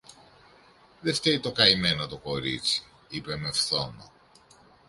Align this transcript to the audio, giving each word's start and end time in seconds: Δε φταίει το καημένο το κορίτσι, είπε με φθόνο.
Δε 1.01 1.13
φταίει 1.13 1.39
το 1.39 1.51
καημένο 1.51 2.07
το 2.07 2.17
κορίτσι, 2.17 2.83
είπε 3.09 3.35
με 3.35 3.51
φθόνο. 3.51 4.11